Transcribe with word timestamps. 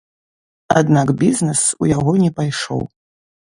Аднак 0.81 1.07
бізнес 1.21 1.61
у 1.85 1.93
яго 1.95 2.19
не 2.25 2.33
пайшоў. 2.41 2.87